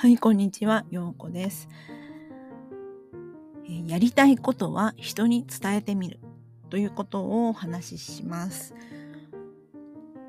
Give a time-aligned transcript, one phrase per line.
[0.00, 1.68] はい、こんにちは、ようこです、
[3.68, 6.20] え、やりたいことは人に伝えてみる
[6.70, 8.74] ということをお話しします。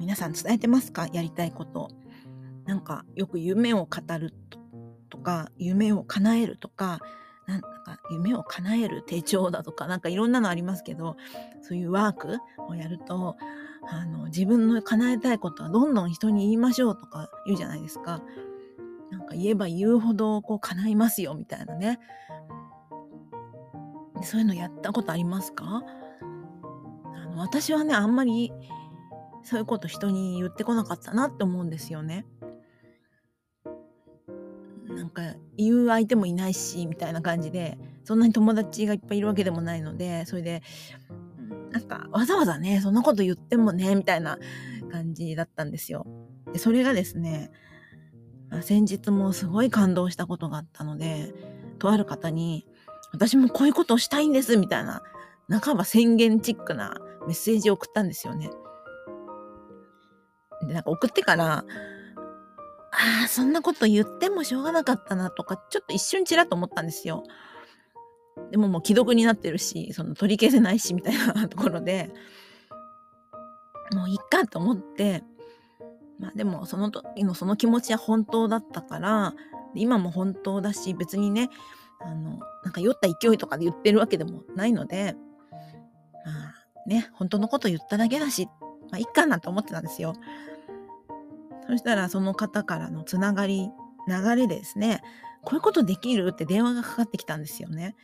[0.00, 1.06] 皆さん伝えてますか？
[1.12, 1.92] やりたいこと。
[2.64, 4.34] なんかよく夢を語る
[5.08, 6.98] とか、夢を叶えるとか、
[7.46, 11.16] なんか夢を叶える手帳だとか、なんかいろんなのありますけど、
[11.60, 12.38] そういうワーク
[12.68, 13.36] をやると、
[13.88, 18.20] あの、自分の叶えたいことはどんどん人に言いましょうとか言うじゃないですか。
[19.12, 22.00] なんか言えば言うほどこう叶いますよみたいなね。
[24.22, 25.82] そういうのやったことありますか？
[27.14, 28.52] あの私はね、あんまり
[29.42, 32.24] そういうこと人に言ってこなかったなって思うんですよね。
[34.88, 35.22] なんか
[35.56, 40.62] 言う相手もいないしみたいな感じでそんなに友達がいっぱいいるわけでもないのでそれで
[41.70, 44.38] なんかわざわざねそんなこと言ってもねみたいな
[44.90, 46.06] 感じだったんですよ。
[46.52, 47.50] でそれがですね
[48.60, 51.32] 先日もすごい感動したことがあったので
[51.78, 52.66] とある方に
[53.12, 55.02] 私もこういうことをしたいんですみたいな
[55.48, 58.50] 半ば宣言チックなメッセージを送ったんですよね。
[60.66, 61.64] でなんか送ってから
[62.92, 67.24] ああ、そんなこと言ってもしょうがなかったなとか、ちょっと一瞬ちらっと思ったんですよ。
[68.50, 72.10] でももう既読になってるし、その取り消せないし、みたいなところで、
[73.94, 75.24] もういっかと思って、
[76.22, 79.34] まあでもその時のその気持ちは本当だったから、
[79.74, 81.50] 今も本当だし、別にね、
[82.00, 85.16] あの、なんか酔った勢いとかで言ってるわけでもないので、
[86.24, 88.48] まあね、本当のこと言っただけだし、
[88.90, 90.14] まあいっかなと思ってたんですよ。
[91.66, 93.70] そしたらその方からのつながり、
[94.06, 95.02] 流れでですね、
[95.42, 97.96] こういうことできるって電話がかかってきたんですよね。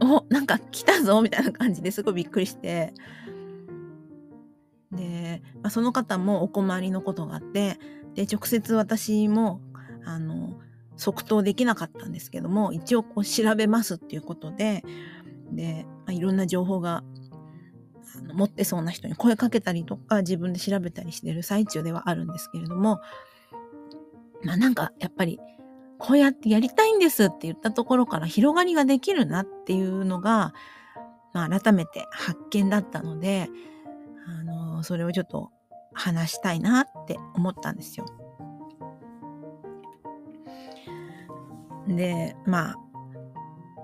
[0.00, 2.94] お、なんか来たぞみたいな感じですごいびっくりして。
[4.92, 7.78] で、まあ、その方もお困りのことがあって、
[8.14, 9.60] で、直接私も、
[10.04, 10.58] あの、
[10.96, 14.82] 即答できなかったんですけども、一応こう調べますっていうことで、
[15.52, 17.04] で、まあ、いろんな情報が
[18.32, 23.00] 持ってそうな人に声かけたりとか自分で調べたりしてる最中ではあるんですけれども
[24.42, 25.38] まあなんかやっぱり
[25.98, 30.54] こうやってやりたいんですって言ったところから広がりができるなっていうのが、
[31.32, 33.48] まあ、改めて発見だったので
[34.26, 35.50] あのそれをちょっと
[35.92, 38.06] 話したいなって思ったんですよ。
[41.88, 42.76] でまあ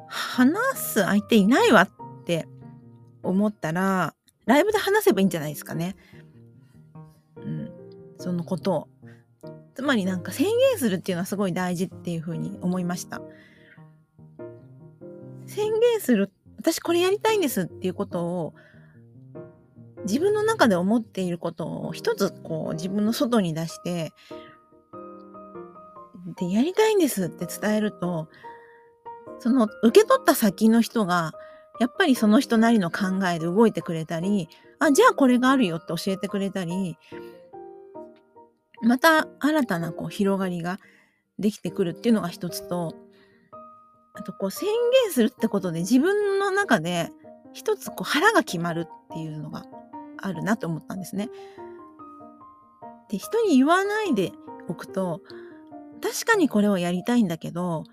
[0.09, 1.91] 話す相手いないわっ
[2.25, 2.47] て
[3.22, 4.15] 思ったら、
[4.47, 5.97] ライブで話せばいいんじゃないですかね。
[7.37, 7.71] うん。
[8.19, 8.88] そのことを。
[9.75, 13.21] つまりなんか宣言するっていうのはすごい大事っていうふうに思いました。
[15.47, 18.54] 宣言する、私これやりたいんですっていうことを、
[20.04, 24.12] 自分の中で思っていることを一つこう自分の外に出して、
[26.38, 28.28] で、やりたいんですって伝えると、
[29.38, 31.32] その受け取った先の人が
[31.81, 34.48] やっぱりその人なりの考えで動いてくれたり、
[34.78, 36.97] あ、じゃあこれがあるよって教えてくれたり、
[38.82, 40.78] また新たなこう広がりが
[41.38, 42.94] できてくるっていうのが一つと、
[44.15, 44.69] あとこう宣
[45.04, 47.10] 言するってことで自分の中で
[47.53, 49.65] 一つこう腹が決まるっていうのが
[50.27, 51.29] あるなと思ったんですね。
[53.09, 54.33] で、人に言わないで
[54.69, 55.21] おくと、
[56.03, 57.85] 確かにこれをやりたいんだけど、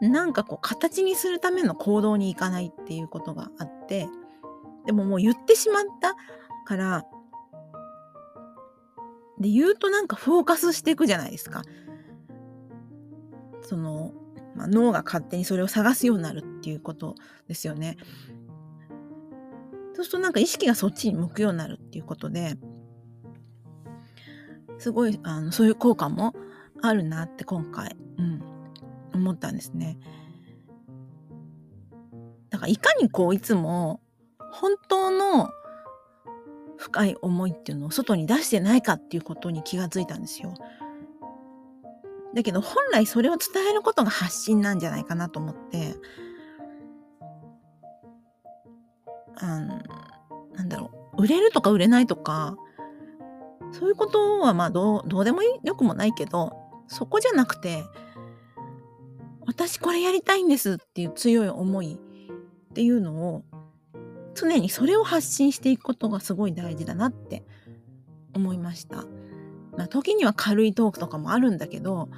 [0.00, 4.08] なんかこう形にするための行動に行かないっていうことがあって、
[4.86, 6.16] でももう言ってしまった
[6.64, 7.04] から、
[9.38, 11.62] で、言うとなんかフォーカスしていくじゃないですか。
[13.62, 14.12] その、
[14.54, 17.14] まあ、脳が勝手にそれを探すようになるっていうこと
[17.48, 17.96] ですよね。
[20.02, 22.56] そうするとなんか意識がそっちに向くようになるっていうことで、
[24.78, 26.34] すごい、あの、そういう効果も
[26.82, 28.42] あるなって今回、うん、
[29.14, 29.98] 思ったんですね。
[32.50, 34.00] だからいかにこういつも
[34.50, 35.50] 本当の
[36.76, 40.52] 深い思いっていうのを外に出してないかっていうことに気がついたんですよ。
[42.34, 45.94] だけど本来それを伝えることが発信なんじゃないかなと思って、
[49.36, 49.80] あの、
[50.54, 52.56] なんだろう、売れるとか売れないとか、
[53.72, 56.52] そういうことはまあどう、どうでもよくもないけど、
[56.88, 57.84] そこじゃなくて、
[59.46, 61.98] 私これやりたいんですっていう強い思い
[62.70, 63.44] っていうのを
[64.34, 67.44] 常にそれを発信していくことがすごい大事だなって
[68.34, 69.04] 思いました。
[69.76, 72.10] まあ、時には軽いトークとかもあるんだけど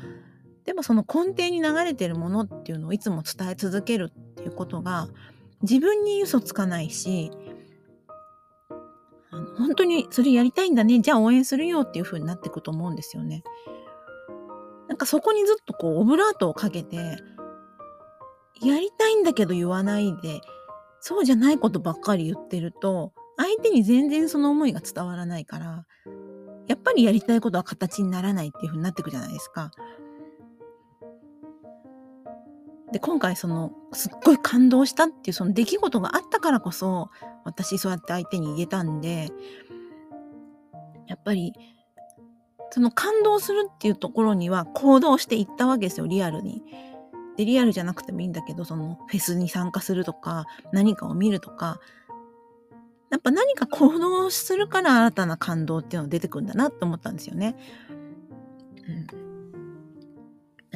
[0.65, 5.09] でもその根底に流れてるものっていうのをいつも伝え続けるっていうことが
[5.65, 7.31] 自分に嘘つかないし
[9.59, 13.43] 本当にそれやりたいんだねじゃあ応援するよっていう風になっていくと思うんですよね。
[14.89, 20.41] なんかそこにずっとこうオブラートをかけて、やりたいんだけど言わないで、
[21.01, 25.87] そうじゃないことばっかり言ってると、相手に全然その思いが伝わらないから、
[26.69, 29.71] やっぱりやりたいことは形にならないっていう風になってくじゃないですか。
[32.93, 37.11] で、今回その、すっごい感動したっていうその出来事があったからこそ、
[37.45, 39.31] 私そうやって相手に言えたんで、
[41.07, 41.53] やっぱり、
[42.71, 46.63] その感動するっていうところには行動していったわけですよ、リアルに。
[47.37, 51.81] で、リアルじゃなくてもいいんだけど、そのフェスに参加するとか、何かを見るとか、
[53.11, 57.57] やっぱ何か行動するから新たな感動っていうのが出てくるんだなって思ったんですよね。
[58.89, 59.24] うん、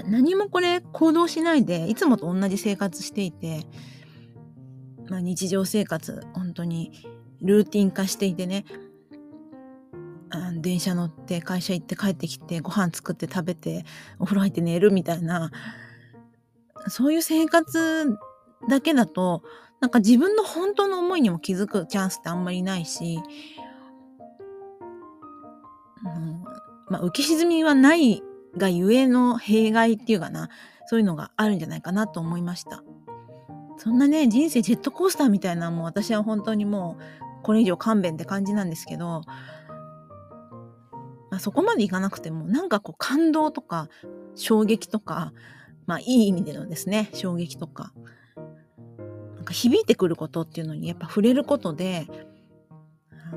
[0.08, 3.66] 何もこれ行動しないで、いつもと同じ生活していて、
[5.08, 6.92] まあ、日常生活、本当に
[7.40, 8.64] ルーティン化していてね、
[10.60, 13.84] 電車乗って会社行って帰ってきてご飯作って食べて
[14.18, 15.50] お風呂入って寝るみたいな
[16.88, 18.16] そういう生活
[18.68, 19.42] だけだと
[19.80, 23.20] なんか自分の本当の思いにも気づくチャンスってあんまりないし、
[26.04, 26.42] うん、
[26.88, 28.22] まあ、浮き沈みはない
[28.58, 30.50] がゆえの弊害っていうかな、
[30.86, 32.82] そういうのがあるんじゃないかなと思いました。
[33.78, 39.22] そんなね、人生ジェットコースターみたいなもう私は本当にもうこれ以上勘弁って感じなんですけど、
[41.30, 43.88] まあ、そこまでいかなくても、なんかこう感動とか
[44.34, 45.32] 衝撃とか、
[45.86, 47.92] まあいい意味でのですね、衝撃とか
[49.36, 52.06] なん、か響いてくることっていうのにやっぱ触れることで、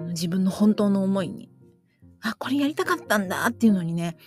[0.09, 1.49] 自分の本当の思いに、
[2.21, 4.17] あ、これやりたかったんだっていうのにね、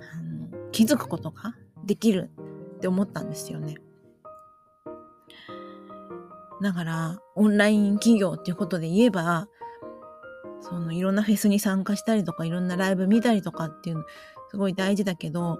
[0.00, 1.54] あの気づくことが
[1.84, 2.30] できる
[2.76, 3.76] って思ったんですよね。
[6.62, 9.48] だから、オンライン企業っていうことで言えば、
[10.60, 14.04] そのいろんなフェスに参加したりとか、いろんなライブ見たりとかっていうの、
[14.50, 15.58] すごい大事だけど、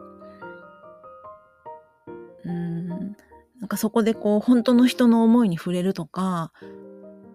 [2.44, 3.16] うん
[3.60, 6.52] なんかそこでこう本当の人の思いに触れるとか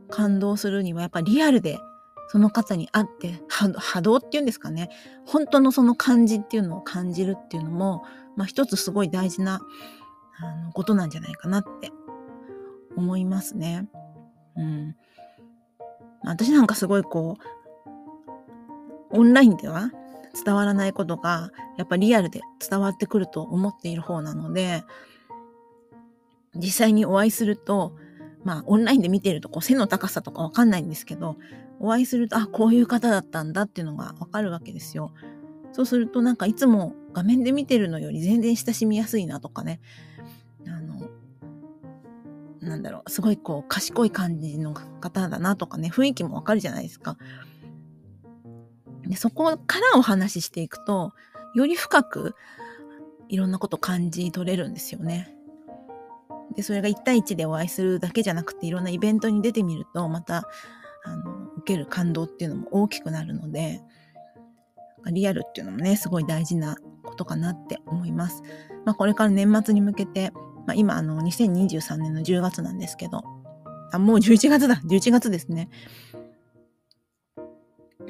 [0.09, 1.77] 感動するにはやっぱリアルで
[2.27, 4.89] その方に会って波動っていうんですかね
[5.25, 8.03] 本当のその感じっていうのを感じるっていうのも、
[8.35, 9.61] まあ、一つすごい大事な
[10.41, 11.91] あのことなんじゃないかなって
[12.95, 13.87] 思いますね。
[14.57, 14.95] うん、
[16.23, 17.37] 私なんかすごいこ
[19.11, 19.91] うオンラインでは
[20.43, 24.83] 伝わらないことがやっぱリアルで伝わってくると思っている方なので
[26.55, 27.95] 実際にお会いすると、
[28.43, 31.35] まあ、オンラインで見てるとこう背の高さとかわかんないんですけど、
[31.79, 35.11] お会いすると、あ、こういう方だったんだっていうのがわかるわけですよ。
[35.71, 39.81] そうするとなんかいつも画面で見てるのより全然親しみやすいなとかね。
[40.67, 41.09] あの、
[42.61, 47.17] なんだろう、すごいこう賢い感じの方だなとかね、雰囲気もわかるじゃないですか。
[49.03, 51.13] でそこからお話ししていくと、
[51.53, 52.35] より深く
[53.29, 55.35] いろんなこと感じ取れるんですよね。
[56.55, 60.47] で、それが1対1でお会いするだけじゃなくて、いろんなイベントに出てみると、また、
[61.03, 63.81] あの、受ける感動っていうのも大きくなるので、
[65.11, 68.43] リアルっていうのもね、すごい大事なことかなって思います。
[68.85, 70.31] まあ、これから年末に向けて、
[70.67, 73.23] まあ、今、あの、2023年の10月なんですけど、
[73.91, 75.69] あ、もう11月だ !11 月ですね。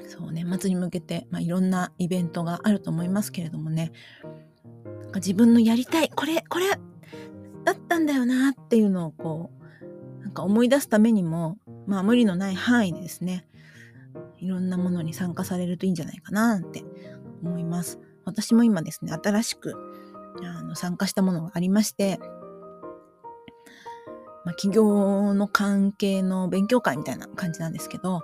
[0.08, 3.92] そう、年末に向けて、まあ、いろんなイベントがあると思いますけれどもね、
[4.84, 9.52] なんか自分のやりたい、これ、これだったんだよなっていうのをこ
[10.20, 13.48] う、なんか思い出すためにも、まあ無理のない範囲でですね、
[14.40, 16.84] いろんなものに参加されるといいんじゃないかなって
[17.44, 18.00] 思います。
[18.26, 19.76] 私も今ですね、新しく
[20.44, 22.20] あの参加したものがありまして、
[24.44, 28.22] まあ、企業の関係の勉強会みたいな感じなんですけど、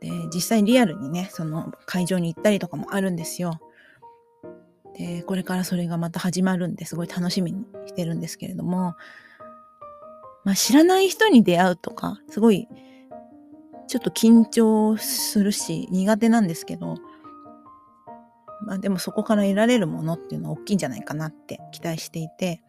[0.00, 3.60] で、実際リアルにね、その会場に行ったりとかもあるんですよ。
[4.96, 8.94] で、これからそれがまた始まるんですごい楽しみにしてるんですけれども、
[10.44, 12.68] まあ知らない人に出会うとか、すごい
[13.90, 16.94] ちょっと緊張するし苦手なんですけど、
[18.64, 22.62] まあでもそこから得られるものっていうのは大きいんじゃないかなって期待していて、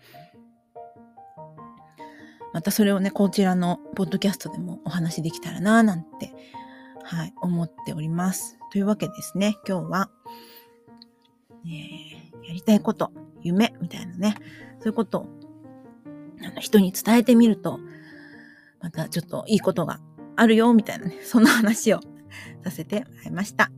[2.54, 6.34] またそれをね、こちらのポッドキャストでもお話できたらなぁなんて、
[7.04, 8.58] はい、思っております。
[8.72, 10.10] というわけですね、今日は、
[11.66, 13.12] えー、やりたいこと、
[13.44, 14.38] 夢みたいなね、
[14.80, 15.28] そういうことを
[16.60, 17.80] 人に伝えてみると、
[18.80, 20.00] またちょっといいことが
[20.36, 22.00] あるよ、みたいなね、そんな話を
[22.64, 23.72] させてもらいました。